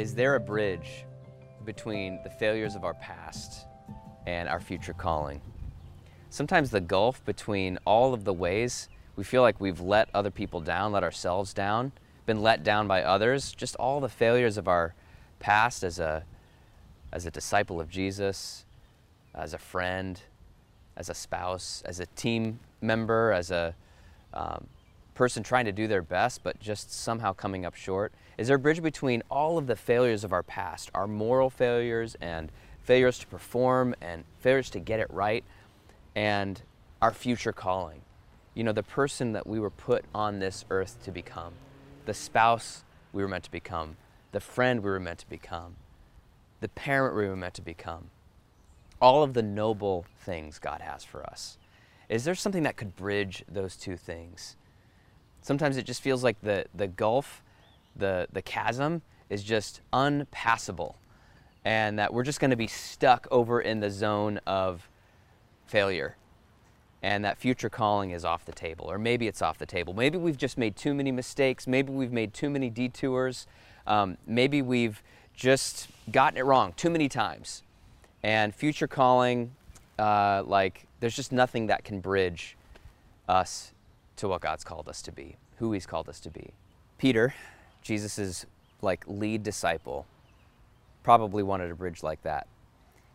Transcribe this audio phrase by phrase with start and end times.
[0.00, 1.04] Is there a bridge
[1.66, 3.66] between the failures of our past
[4.26, 5.42] and our future calling?
[6.30, 10.62] Sometimes the gulf between all of the ways we feel like we've let other people
[10.62, 11.92] down, let ourselves down,
[12.24, 14.94] been let down by others, just all the failures of our
[15.38, 16.24] past as a
[17.12, 18.64] as a disciple of Jesus,
[19.34, 20.22] as a friend,
[20.96, 23.74] as a spouse, as a team member, as a
[24.32, 24.66] um,
[25.20, 28.10] person trying to do their best but just somehow coming up short?
[28.38, 32.16] Is there a bridge between all of the failures of our past, our moral failures
[32.22, 32.50] and
[32.84, 35.44] failures to perform and failures to get it right,
[36.14, 36.62] and
[37.02, 38.00] our future calling?
[38.54, 41.52] You know, the person that we were put on this earth to become,
[42.06, 43.98] the spouse we were meant to become,
[44.32, 45.76] the friend we were meant to become,
[46.62, 48.08] the parent we were meant to become,
[49.02, 51.58] all of the noble things God has for us.
[52.08, 54.56] Is there something that could bridge those two things?
[55.42, 57.42] Sometimes it just feels like the, the gulf,
[57.96, 60.96] the, the chasm, is just unpassable,
[61.64, 64.88] and that we're just going to be stuck over in the zone of
[65.66, 66.16] failure,
[67.02, 69.94] and that future calling is off the table, or maybe it's off the table.
[69.94, 73.46] Maybe we've just made too many mistakes, maybe we've made too many detours,
[73.86, 75.02] um, maybe we've
[75.34, 77.62] just gotten it wrong too many times.
[78.22, 79.52] And future calling,
[79.98, 82.56] uh, like, there's just nothing that can bridge
[83.28, 83.72] us
[84.20, 86.52] to what God's called us to be, who He's called us to be.
[86.98, 87.34] Peter,
[87.82, 88.46] Jesus's
[88.82, 90.06] like lead disciple,
[91.02, 92.46] probably wanted a bridge like that.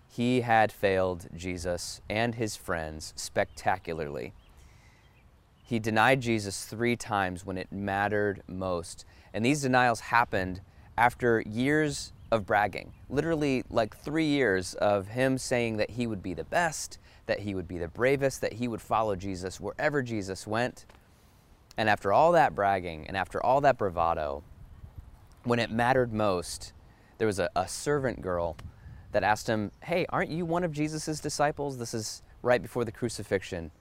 [0.07, 4.33] He had failed Jesus and his friends spectacularly.
[5.63, 9.05] He denied Jesus three times when it mattered most.
[9.33, 10.61] And these denials happened
[10.97, 12.93] after years of bragging.
[13.09, 17.55] Literally, like three years of him saying that he would be the best, that he
[17.55, 20.85] would be the bravest, that he would follow Jesus wherever Jesus went.
[21.77, 24.43] And after all that bragging and after all that bravado,
[25.43, 26.73] when it mattered most,
[27.17, 28.57] there was a, a servant girl
[29.11, 31.77] that asked him, Hey, aren't you one of Jesus' disciples?
[31.77, 33.71] This is right before the crucifixion.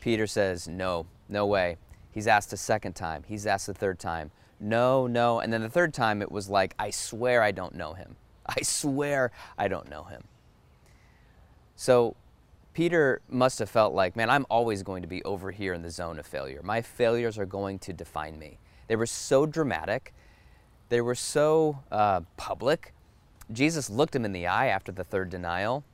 [0.00, 1.76] Peter says, No, no way.
[2.12, 3.24] He's asked a second time.
[3.26, 4.30] He's asked a third time
[4.60, 5.40] no, no.
[5.40, 8.16] And then the third time it was like, I swear I don't know him.
[8.46, 10.24] I swear I don't know him.
[11.76, 12.14] So
[12.72, 15.90] Peter must have felt like, man, I'm always going to be over here in the
[15.90, 16.60] zone of failure.
[16.62, 18.58] My failures are going to define me.
[18.86, 20.14] They were so dramatic,
[20.88, 22.92] they were so uh, public.
[23.52, 25.84] Jesus looked him in the eye after the third denial.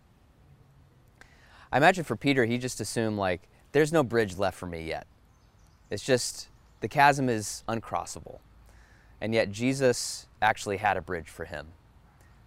[1.72, 5.06] I imagine for Peter, he just assumed, like, there's no bridge left for me yet.
[5.90, 6.48] It's just,
[6.80, 8.38] the chasm is uncrossable.
[9.20, 11.68] And yet, Jesus actually had a bridge for him.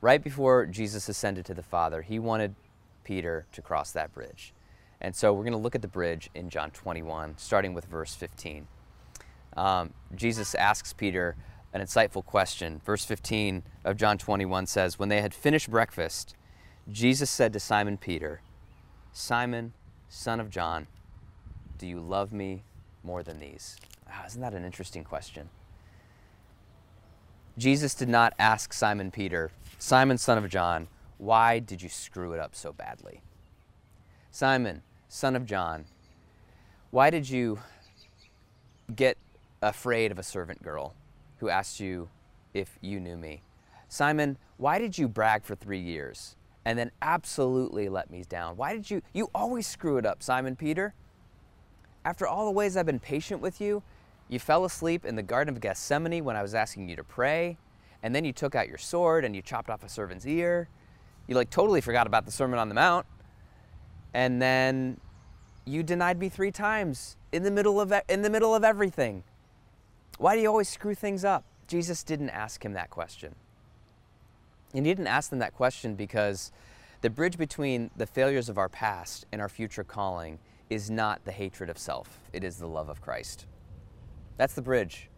[0.01, 2.56] Right before Jesus ascended to the Father, he wanted
[3.03, 4.53] Peter to cross that bridge.
[5.01, 8.15] And so we're going to look at the bridge in John 21, starting with verse
[8.15, 8.67] 15.
[9.55, 11.35] Um, Jesus asks Peter
[11.73, 12.81] an insightful question.
[12.85, 16.35] Verse 15 of John 21 says, When they had finished breakfast,
[16.91, 18.41] Jesus said to Simon Peter,
[19.13, 19.73] Simon,
[20.07, 20.87] son of John,
[21.77, 22.63] do you love me
[23.03, 23.77] more than these?
[24.07, 25.49] Wow, isn't that an interesting question?
[27.57, 30.87] Jesus did not ask Simon Peter, Simon, son of John,
[31.19, 33.22] why did you screw it up so badly?
[34.31, 35.85] Simon, son of John,
[36.91, 37.59] why did you
[38.96, 39.18] get
[39.62, 40.96] afraid of a servant girl
[41.38, 42.09] who asked you
[42.53, 43.41] if you knew me?
[43.90, 48.56] Simon, why did you brag for three years and then absolutely let me down?
[48.56, 49.02] Why did you?
[49.13, 50.94] You always screw it up, Simon Peter.
[52.06, 53.84] After all the ways I've been patient with you,
[54.29, 57.58] you fell asleep in the Garden of Gethsemane when I was asking you to pray,
[58.03, 60.69] and then you took out your sword and you chopped off a servant's ear.
[61.29, 63.06] You like totally forgot about the Sermon on the Mount.
[64.16, 65.00] And then
[65.63, 69.23] you denied me 3 times in the middle of in the middle of everything.
[70.17, 71.45] Why do you always screw things up?
[71.67, 73.35] Jesus didn't ask him that question.
[74.73, 76.51] And he didn't ask them that question because
[77.01, 80.40] the bridge between the failures of our past and our future calling
[80.72, 83.46] is not the hatred of self, it is the love of Christ.
[84.37, 85.09] That's the bridge.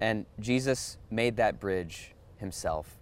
[0.00, 2.96] And Jesus made that bridge himself.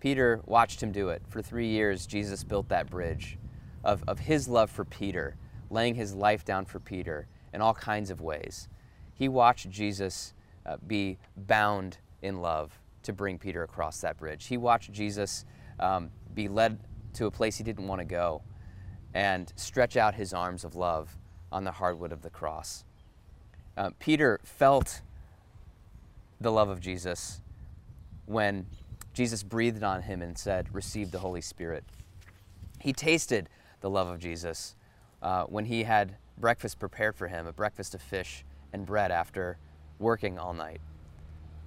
[0.00, 1.22] Peter watched him do it.
[1.28, 3.38] For three years, Jesus built that bridge
[3.84, 5.36] of, of his love for Peter,
[5.70, 8.68] laying his life down for Peter in all kinds of ways.
[9.14, 10.32] He watched Jesus
[10.66, 14.46] uh, be bound in love to bring Peter across that bridge.
[14.46, 15.44] He watched Jesus
[15.78, 16.78] um, be led
[17.14, 18.42] to a place he didn't want to go
[19.14, 21.16] and stretch out his arms of love
[21.50, 22.84] on the hardwood of the cross.
[23.76, 25.00] Uh, Peter felt
[26.40, 27.40] the love of Jesus
[28.26, 28.66] when
[29.20, 31.84] Jesus breathed on him and said, Receive the Holy Spirit.
[32.78, 33.50] He tasted
[33.82, 34.76] the love of Jesus
[35.20, 39.58] uh, when he had breakfast prepared for him, a breakfast of fish and bread after
[39.98, 40.80] working all night.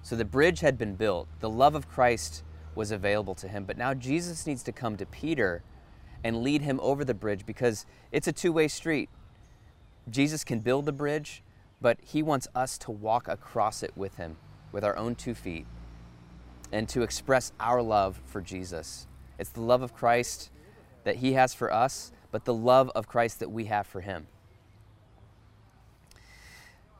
[0.02, 1.28] So the bridge had been built.
[1.38, 2.42] The love of Christ
[2.74, 3.62] was available to him.
[3.66, 5.62] But now Jesus needs to come to Peter
[6.24, 9.10] and lead him over the bridge because it's a two way street.
[10.10, 11.44] Jesus can build the bridge,
[11.80, 14.38] but he wants us to walk across it with him
[14.72, 15.68] with our own two feet
[16.74, 19.06] and to express our love for Jesus.
[19.38, 20.50] It's the love of Christ
[21.04, 24.26] that he has for us, but the love of Christ that we have for him.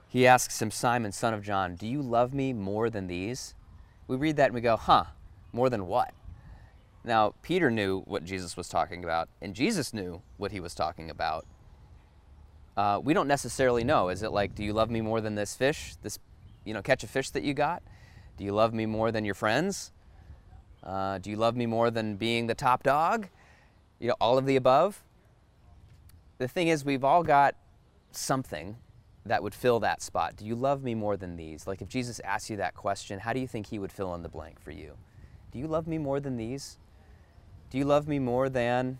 [0.06, 3.54] He asks him, Simon, son of John, do you love me more than these?
[4.06, 5.06] We read that and we go, huh,
[5.52, 6.14] more than what?
[7.02, 11.10] Now, Peter knew what Jesus was talking about, and Jesus knew what he was talking
[11.10, 11.46] about.
[12.76, 14.08] Uh, we don't necessarily know.
[14.08, 16.20] Is it like, do you love me more than this fish, this,
[16.64, 17.82] you know, catch a fish that you got?
[18.36, 19.92] Do you love me more than your friends?
[20.82, 23.28] Uh, do you love me more than being the top dog?
[23.98, 25.02] You know, all of the above.
[26.38, 27.54] The thing is, we've all got
[28.10, 28.76] something
[29.26, 30.36] that would fill that spot?
[30.36, 31.66] Do you love me more than these?
[31.66, 34.22] Like if Jesus asked you that question, how do you think he would fill in
[34.22, 34.96] the blank for you?
[35.52, 36.78] Do you love me more than these?
[37.70, 38.98] Do you love me more than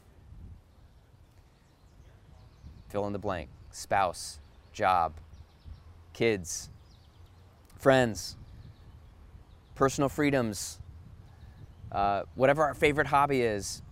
[2.89, 3.51] fill in the blank?
[3.71, 4.39] Spouse,
[4.73, 5.15] job,
[6.13, 6.71] kids,
[7.79, 8.37] friends,
[9.75, 10.79] personal freedoms,
[11.93, 13.83] uh, whatever our favorite hobby is,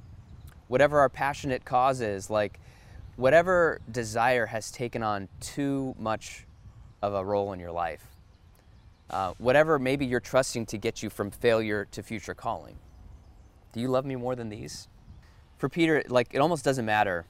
[0.69, 2.59] whatever our passionate cause is, like
[3.17, 6.47] whatever desire has taken on too much
[7.03, 8.07] of a role in your life,
[9.11, 12.77] uh, whatever maybe you're trusting to get you from failure to future calling.
[13.73, 14.89] Do you love me more than these?
[15.59, 17.25] For Peter, like it almost doesn't matter,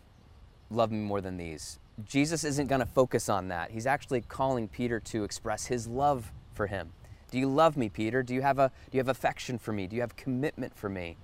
[0.70, 1.78] love me more than these.
[2.06, 3.70] Jesus isn't going to focus on that.
[3.70, 6.92] He's actually calling Peter to express his love for him.
[7.32, 8.22] Do you love me, Peter?
[8.22, 9.88] Do you have a do you have affection for me?
[9.88, 11.16] Do you have commitment for me?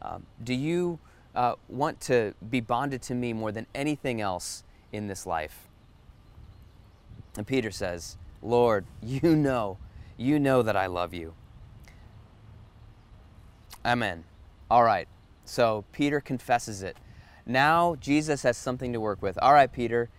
[0.00, 1.00] Um, do you
[1.34, 5.68] uh, want to be bonded to me more than anything else in this life.
[7.36, 9.78] And Peter says, Lord, you know,
[10.16, 11.34] you know that I love you.
[13.84, 14.24] Amen.
[14.70, 15.06] All right.
[15.44, 16.96] So Peter confesses it.
[17.46, 19.38] Now Jesus has something to work with.
[19.40, 20.10] All right, Peter,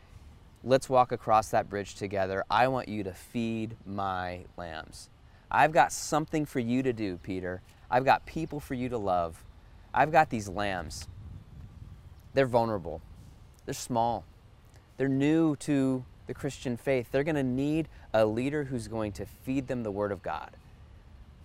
[0.63, 2.43] let's walk across that bridge together.
[2.49, 5.09] I want you to feed my lambs.
[5.51, 7.61] I've got something for you to do, Peter.
[7.89, 9.43] I've got people for you to love.
[9.93, 11.07] I've got these lambs.
[12.33, 13.01] They're vulnerable.
[13.65, 14.25] They're small.
[14.97, 17.07] They're new to the Christian faith.
[17.11, 20.51] They're going to need a leader who's going to feed them the Word of God,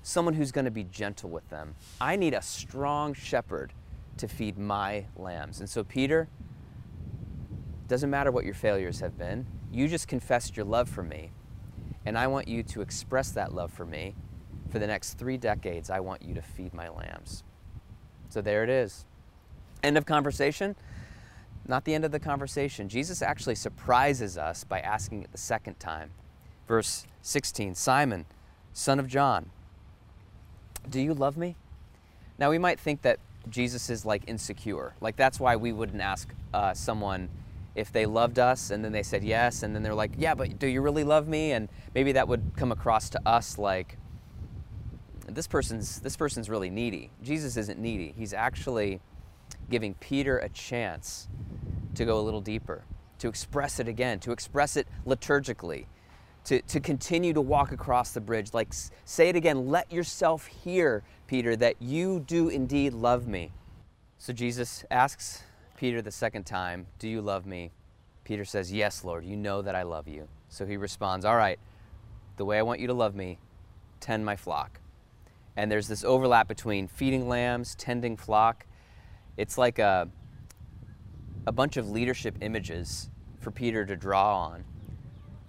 [0.02, 1.74] someone who's going to be gentle with them.
[2.00, 3.72] I need a strong shepherd
[4.18, 5.60] to feed my lambs.
[5.60, 6.28] And so, Peter,
[7.88, 11.30] doesn't matter what your failures have been, you just confessed your love for me.
[12.06, 14.14] And I want you to express that love for me.
[14.70, 17.44] For the next three decades, I want you to feed my lambs.
[18.28, 19.04] So there it is.
[19.82, 20.74] End of conversation?
[21.66, 22.88] Not the end of the conversation.
[22.88, 26.10] Jesus actually surprises us by asking it the second time.
[26.66, 28.26] Verse 16 Simon,
[28.72, 29.50] son of John,
[30.88, 31.56] do you love me?
[32.38, 34.94] Now, we might think that Jesus is like insecure.
[35.00, 37.28] Like, that's why we wouldn't ask uh, someone
[37.75, 40.59] if they loved us and then they said yes, and then they're like, yeah, but
[40.59, 41.53] do you really love me?
[41.53, 43.99] And maybe that would come across to us like,
[45.26, 47.11] this person's this person's really needy.
[47.23, 48.15] Jesus isn't needy.
[48.17, 49.00] He's actually
[49.71, 51.29] giving Peter a chance
[51.95, 52.85] to go a little deeper,
[53.19, 55.87] to express it again, to express it liturgically,
[56.45, 58.52] to, to continue to walk across the bridge.
[58.52, 63.52] Like, say it again, let yourself hear, Peter, that you do indeed love me.
[64.19, 65.43] So Jesus asks
[65.76, 67.71] Peter the second time, Do you love me?
[68.25, 70.28] Peter says, Yes, Lord, you know that I love you.
[70.49, 71.59] So he responds, All right,
[72.37, 73.38] the way I want you to love me,
[74.00, 74.81] tend my flock.
[75.57, 78.66] And there's this overlap between feeding lambs, tending flock.
[79.37, 80.09] It's like a,
[81.47, 84.64] a bunch of leadership images for Peter to draw on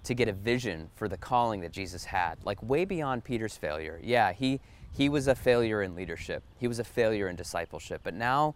[0.04, 4.00] to get a vision for the calling that Jesus had, like way beyond Peter's failure.
[4.02, 4.60] Yeah, he,
[4.92, 8.54] he was a failure in leadership, he was a failure in discipleship, but now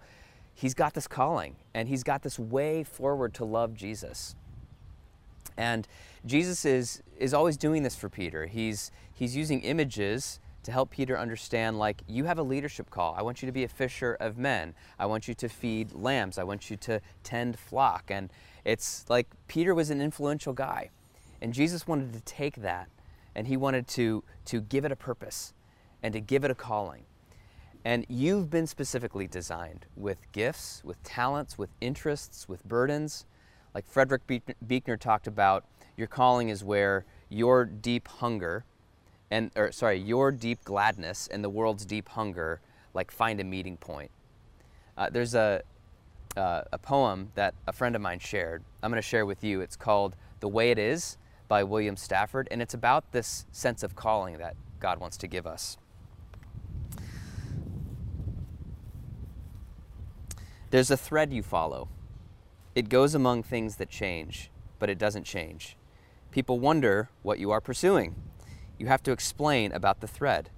[0.55, 4.35] he's got this calling and he's got this way forward to love Jesus.
[5.57, 5.87] And
[6.25, 8.47] Jesus is, is always doing this for Peter.
[8.47, 13.15] He's, he's using images to help Peter understand like you have a leadership call.
[13.17, 14.75] I want you to be a fisher of men.
[14.99, 16.39] I want you to feed lambs.
[16.39, 18.11] I want you to tend flock.
[18.11, 18.31] And
[18.65, 20.91] it's like Peter was an influential guy.
[21.41, 22.89] And Jesus wanted to take that
[23.35, 25.55] and he wanted to to give it a purpose
[26.03, 27.05] and to give it a calling.
[27.85, 33.25] And you've been specifically designed with gifts, with talents, with interests, with burdens.
[33.75, 34.23] Like Frederick
[34.67, 35.65] Buechner talked about,
[35.97, 38.65] your calling is where your deep hunger
[39.31, 42.61] and or sorry, your deep gladness and the world's deep hunger
[42.95, 44.11] like find a meeting point.
[44.97, 45.63] Uh, there's a
[46.37, 48.63] uh, a poem that a friend of mine shared.
[48.83, 49.61] I'm going to share with you.
[49.61, 51.17] It's called "The Way It Is"
[51.49, 55.47] by William Stafford, and it's about this sense of calling that God wants to give
[55.47, 55.77] us.
[60.71, 61.89] There's a thread you follow.
[62.77, 65.77] It goes among things that change, but it doesn't change.
[66.31, 68.15] People wonder what you are pursuing.
[68.79, 70.51] You have to explain about the thread,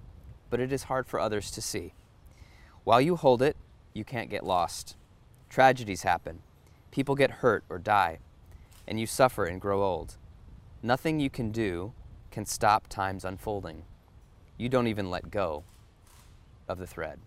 [0.51, 1.93] but it is hard for others to see.
[2.83, 3.57] While you hold it,
[3.91, 4.97] you can't get lost.
[5.49, 6.43] Tragedies happen.
[6.91, 8.19] People get hurt or die,
[8.87, 10.17] and you suffer and grow old.
[10.83, 11.91] Nothing you can do
[12.29, 13.83] can stop time's unfolding.
[14.57, 15.63] You don't even let go
[16.67, 17.19] of the thread.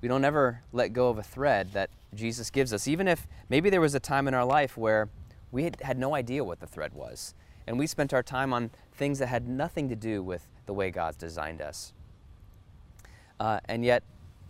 [0.00, 3.70] We don't ever let go of a thread that Jesus gives us, even if maybe
[3.70, 5.08] there was a time in our life where
[5.52, 7.34] we had, had no idea what the thread was,
[7.66, 10.90] and we spent our time on things that had nothing to do with the way
[10.90, 11.92] God's designed us.
[13.38, 14.02] Uh, and yet,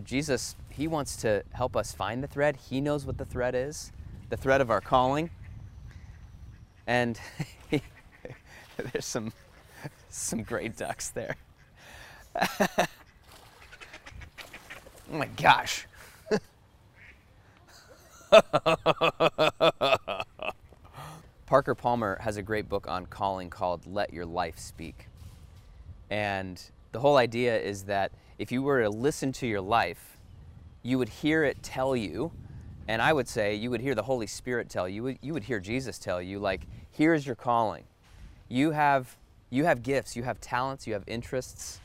[0.04, 2.56] Jesus, He wants to help us find the thread.
[2.56, 3.92] He knows what the thread is,
[4.30, 5.30] the thread of our calling.
[6.86, 7.18] And
[8.92, 9.32] there's some
[10.10, 11.36] some great ducks there.
[15.12, 15.86] oh my gosh.
[21.46, 25.08] Parker Palmer has a great book on calling called Let Your Life Speak.
[26.10, 26.60] And
[26.92, 30.18] the whole idea is that if you were to listen to your life,
[30.82, 32.32] you would hear it tell you,
[32.88, 35.60] and I would say you would hear the Holy Spirit tell you, you would hear
[35.60, 37.84] Jesus tell you, like, here's your calling.
[38.48, 39.16] You have,
[39.50, 41.80] you have gifts, you have talents, you have interests,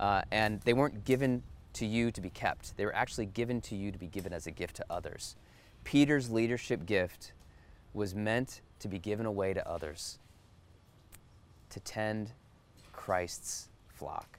[0.00, 1.42] uh, and they weren't given
[1.76, 2.76] to you to be kept.
[2.76, 5.36] They were actually given to you to be given as a gift to others.
[5.84, 7.32] Peter's leadership gift
[7.94, 10.18] was meant to be given away to others,
[11.70, 12.32] to tend
[12.92, 14.38] Christ's flock.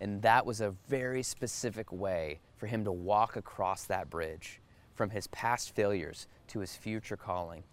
[0.00, 4.60] And that was a very specific way for him to walk across that bridge
[4.94, 7.64] from his past failures to his future calling.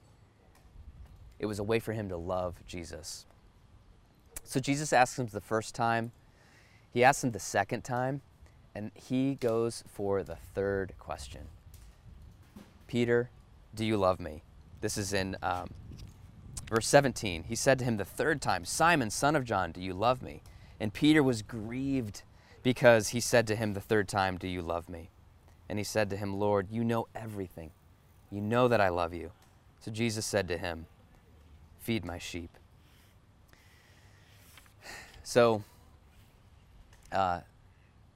[1.39, 3.25] It was a way for him to love Jesus.
[4.43, 6.11] So Jesus asks him the first time,
[6.91, 8.21] he asks him the second time,
[8.75, 11.47] and he goes for the third question
[12.87, 13.29] Peter,
[13.73, 14.43] do you love me?
[14.81, 15.69] This is in um,
[16.69, 17.43] verse 17.
[17.43, 20.41] He said to him the third time, Simon, son of John, do you love me?
[20.79, 22.23] And Peter was grieved
[22.61, 25.09] because he said to him the third time, Do you love me?
[25.69, 27.71] And he said to him, Lord, you know everything.
[28.29, 29.31] You know that I love you.
[29.79, 30.85] So Jesus said to him,
[31.79, 32.51] Feed my sheep.
[35.25, 35.63] So
[37.13, 37.39] uh,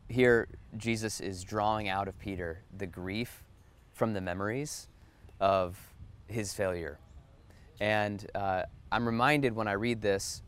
[0.10, 3.44] here, Jesus is drawing out of Peter the grief
[3.94, 4.88] from the memories
[5.40, 5.78] of
[6.28, 7.00] his failure.
[7.80, 10.42] And uh, I'm reminded when I read this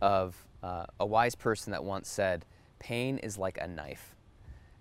[0.00, 2.44] of uh, a wise person that once said,
[2.78, 4.16] Pain is like a knife,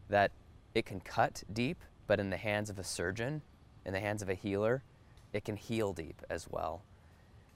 [0.09, 0.31] that
[0.73, 3.41] it can cut deep, but in the hands of a surgeon,
[3.85, 4.83] in the hands of a healer,
[5.33, 6.83] it can heal deep as well.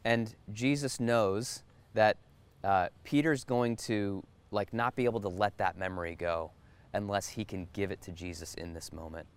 [0.03, 1.63] And Jesus knows
[1.93, 2.17] that
[2.63, 6.51] uh, Peter's going to like not be able to let that memory go
[6.95, 9.27] unless he can give it to Jesus in this moment.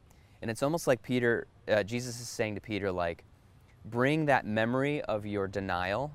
[0.41, 3.25] And it's almost like Peter, uh, Jesus is saying to Peter, like,
[3.85, 6.13] bring that memory of your denial,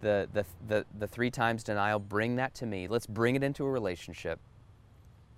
[0.00, 2.88] the, the, the, the three times denial, bring that to me.
[2.88, 4.40] Let's bring it into a relationship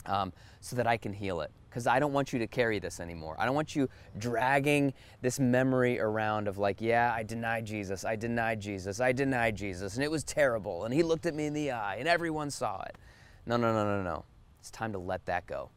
[0.06, 1.50] um, so that I can heal it.
[1.68, 3.36] Because I don't want you to carry this anymore.
[3.38, 8.16] I don't want you dragging this memory around of, like, yeah, I denied Jesus, I
[8.16, 11.52] denied Jesus, I denied Jesus, and it was terrible, and he looked at me in
[11.52, 12.96] the eye, and everyone saw it.
[13.44, 14.24] No, no, no, no, no.
[14.66, 15.70] It's time to let that go.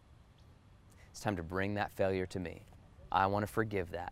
[1.12, 2.64] It's time to bring that failure to me.
[3.12, 4.12] I want to forgive that.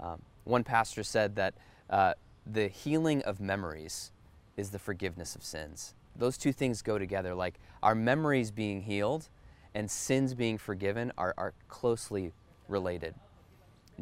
[0.00, 1.54] Um, one pastor said that
[1.88, 2.14] uh,
[2.44, 4.10] the healing of memories
[4.56, 5.94] is the forgiveness of sins.
[6.16, 7.32] Those two things go together.
[7.32, 9.28] Like our memories being healed
[9.72, 12.32] and sins being forgiven are, are closely
[12.66, 13.14] related.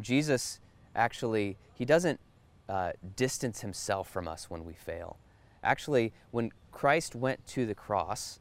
[0.01, 0.61] Jesus
[0.97, 2.21] actually, he doesn't
[2.71, 5.19] uh, distance himself from us when we fail.
[5.63, 8.41] Actually, when Christ went to the cross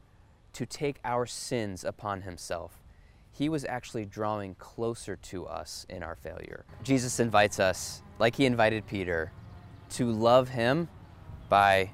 [0.53, 2.79] to take our sins upon himself,
[3.31, 6.65] he was actually drawing closer to us in our failure.
[6.83, 9.31] Jesus invites us, like he invited Peter,
[9.91, 10.87] to love him
[11.49, 11.91] by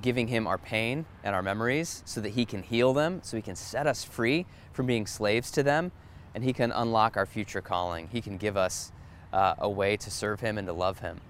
[0.00, 3.42] giving him our pain and our memories so that he can heal them, so he
[3.42, 5.92] can set us free from being slaves to them,
[6.34, 8.08] and he can unlock our future calling.
[8.10, 8.92] He can give us
[9.32, 11.20] uh, a way to serve him and to love him.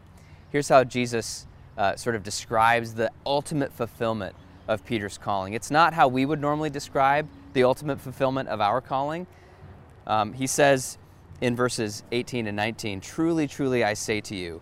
[0.50, 1.46] Here's how Jesus
[1.76, 4.36] uh, sort of describes the ultimate fulfillment
[4.68, 5.52] of Peter's calling.
[5.52, 9.26] It's not how we would normally describe the ultimate fulfillment of our calling.
[10.06, 10.98] Um, he says
[11.40, 14.60] in verses 18 and 19 Truly, truly, I say to you,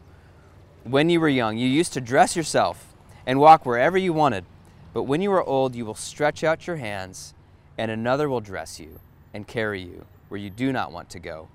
[0.84, 2.94] when you were young, you used to dress yourself
[3.26, 4.44] and walk wherever you wanted.
[4.92, 7.34] But when you are old, you will stretch out your hands,
[7.78, 9.00] and another will dress you
[9.32, 11.48] and carry you where you do not want to go.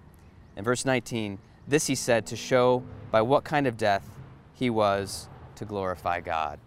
[0.56, 4.08] In verse 19, this he said to show by what kind of death
[4.54, 6.60] he was to glorify God.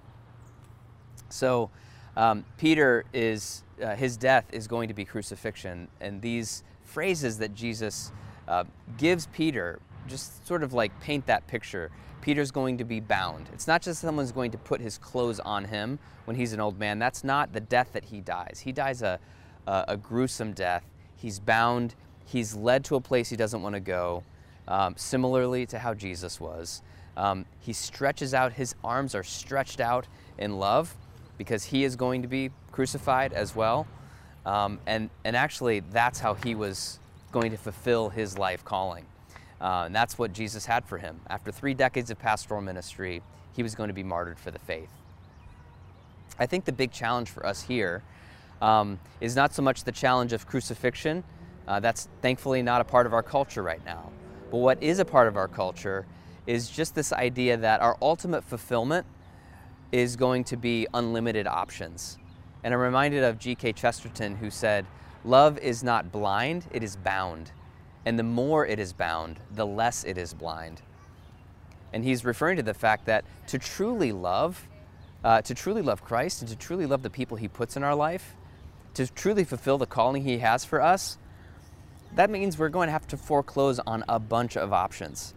[1.33, 1.71] So,
[2.17, 5.89] um, Peter is uh, his death is going to be crucifixion.
[6.01, 8.13] And these phrases that Jesus
[8.49, 8.65] uh,
[8.99, 11.91] gives Peter just sort of like paint that picture.
[12.21, 13.49] Peter's going to be bound.
[13.53, 16.79] It's not just someone's going to put his clothes on him when he's an old
[16.79, 16.99] man.
[16.99, 18.61] That's not the death that he dies.
[18.65, 19.19] He dies a,
[19.67, 20.85] a, a gruesome death.
[21.17, 21.95] He's bound.
[22.27, 24.25] He's led to a place he doesn't want to go,
[24.69, 26.83] um, similarly to how Jesus was.
[27.17, 30.07] Um, he stretches out, his arms are stretched out
[30.39, 30.97] in love
[31.41, 33.87] because he is going to be crucified as well.
[34.45, 36.99] Um, and, and actually, that's how he was
[37.33, 39.07] going to fulfill his life calling.
[39.59, 41.19] Uh, and that's what Jesus had for him.
[41.31, 43.23] After three decades of pastoral ministry,
[43.55, 44.91] he was going to be martyred for the faith.
[46.39, 48.03] I think the big challenge for us here
[48.61, 51.25] um, is not so much the challenge of crucifixion.
[51.67, 54.11] Uh, that's thankfully not a part of our culture right now.
[54.51, 56.05] But what is a part of our culture
[56.47, 59.07] is just this idea that our ultimate fulfillment
[59.93, 62.19] is going to be unlimited options.
[62.63, 63.73] And I'm reminded of G.K.
[63.73, 64.87] Chesterton, who said,
[65.25, 67.53] Love is not blind, it is bound.
[68.05, 70.81] And the more it is bound, the less it is blind.
[71.93, 74.67] And he's referring to the fact that to truly love,
[75.25, 77.95] uh, to truly love Christ and to truly love the people he puts in our
[77.95, 78.35] life,
[78.95, 81.19] to truly fulfill the calling he has for us,
[82.15, 85.35] that means we're going to have to foreclose on a bunch of options.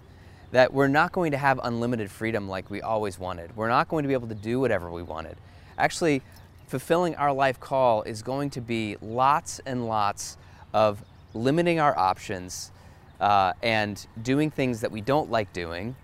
[0.53, 3.55] That we're not going to have unlimited freedom like we always wanted.
[3.57, 5.35] We're not going to be able to do whatever we wanted.
[5.79, 6.21] Actually,
[6.67, 10.37] fulfilling our life call is going to be lots and lots
[10.71, 12.71] of limiting our options
[13.19, 15.95] uh, and doing things that we don't like doing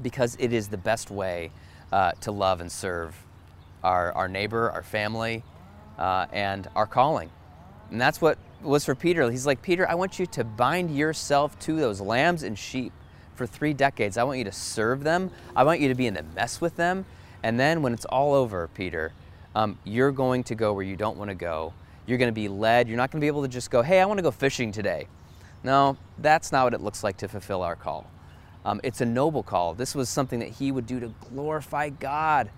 [0.00, 1.50] because it is the best way
[1.92, 3.14] uh, to love and serve
[3.82, 5.42] our, our neighbor, our family,
[5.98, 7.30] uh, and our calling.
[7.90, 9.30] And that's what was for Peter.
[9.30, 12.94] He's like, Peter, I want you to bind yourself to those lambs and sheep
[13.38, 14.18] for three decades.
[14.18, 15.30] I want you to serve them.
[15.56, 17.06] I want you to be in the mess with them.
[17.42, 19.12] And then when it's all over, Peter,
[19.54, 21.72] um, you're going to go where you don't want to go
[22.08, 22.88] you're going to be led.
[22.88, 24.72] You're not going to be able to just go, hey, I want to go fishing
[24.72, 25.06] today.
[25.62, 28.10] No, that's not what it looks like to fulfill our call.
[28.64, 29.74] Um, it's a noble call.
[29.74, 32.48] This was something that he would do to glorify God.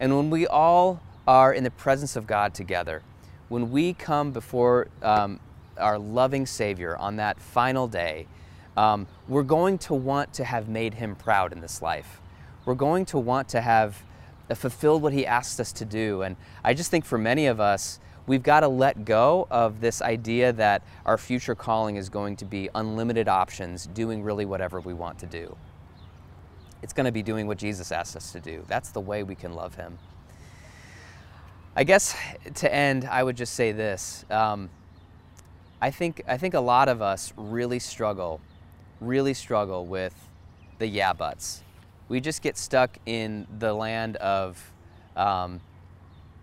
[0.00, 3.02] And when we all are in the presence of God together,
[3.48, 5.40] when we come before um,
[5.76, 8.26] our loving Savior on that final day,
[8.76, 12.20] um, we're going to want to have made him proud in this life.
[12.64, 14.02] We're going to want to have
[14.54, 16.22] fulfilled what he asked us to do.
[16.22, 20.02] And I just think for many of us, we've got to let go of this
[20.02, 24.94] idea that our future calling is going to be unlimited options, doing really whatever we
[24.94, 25.56] want to do.
[26.82, 28.62] It's going to be doing what Jesus asked us to do.
[28.68, 29.98] That's the way we can love Him.
[31.74, 32.16] I guess
[32.54, 34.24] to end, I would just say this.
[34.30, 34.70] Um,
[35.80, 38.40] I think I think a lot of us really struggle,
[39.00, 40.14] really struggle with
[40.78, 41.62] the yeah buts.
[42.08, 44.72] We just get stuck in the land of
[45.16, 45.60] um,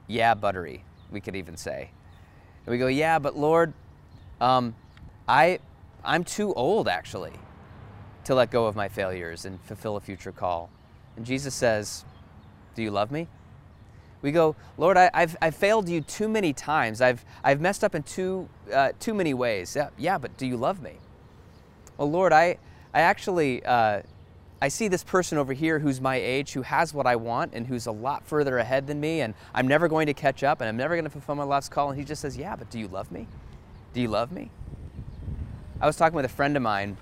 [0.08, 1.92] yeah buttery we could even say.
[2.66, 3.74] And we go, yeah, but Lord,
[4.42, 4.76] um,
[5.28, 5.60] I,
[6.04, 7.34] I'm too old actually
[8.26, 10.70] to let go of my failures and fulfill a future call.
[11.16, 12.04] And Jesus says,
[12.76, 13.28] Do you love me?
[14.22, 17.02] We go, Lord, I, have I've failed you too many times.
[17.02, 19.76] I've, I've messed up in too, uh, too many ways.
[19.76, 20.94] Yeah, yeah, but do you love me?
[21.98, 22.58] Well, Lord, I,
[22.94, 24.02] I actually uh,
[24.64, 27.68] I see this person over here who's my age, who has what I want, and
[27.68, 30.70] who's a lot further ahead than me, and I'm never going to catch up, and
[30.70, 31.90] I'm never going to fulfill my last call.
[31.90, 33.28] And he just says, Yeah, but do you love me?
[33.94, 34.52] Do you love me?
[35.82, 36.96] I was talking with a friend of mine.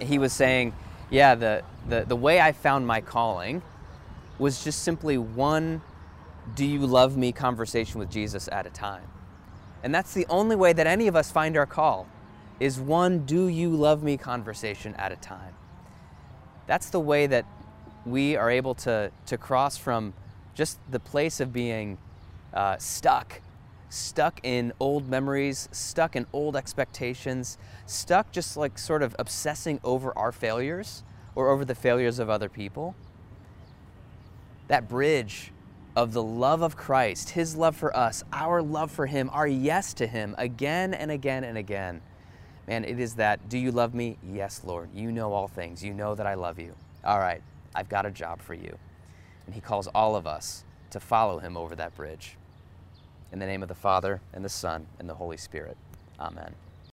[0.00, 0.72] He was saying,
[1.10, 3.60] Yeah, the, the, the way I found my calling
[4.38, 5.82] was just simply one
[6.54, 9.04] do you love me conversation with Jesus at a time.
[9.82, 12.06] And that's the only way that any of us find our call
[12.58, 15.54] is one do you love me conversation at a time
[16.66, 17.46] that's the way that
[18.06, 20.14] we are able to, to cross from
[20.54, 21.98] just the place of being
[22.54, 23.40] uh, stuck,
[23.90, 30.16] stuck in old memories, stuck in old expectations, stuck just like sort of obsessing over
[30.16, 31.02] our failures
[31.34, 32.94] or over the failures of other people.
[34.68, 35.52] That bridge
[35.94, 39.94] of the love of Christ, His love for us, our love for Him, our yes
[39.94, 42.00] to Him again and again and again
[42.66, 44.18] Man, it is that, do you love me?
[44.28, 44.88] Yes, Lord.
[44.94, 45.84] You know all things.
[45.84, 46.74] You know that I love you.
[47.04, 47.42] All right,
[47.74, 48.76] I've got a job for you.
[49.46, 52.36] And He calls all of us to follow Him over that bridge.
[53.32, 55.76] In the name of the Father, and the Son, and the Holy Spirit.
[56.18, 56.54] Amen.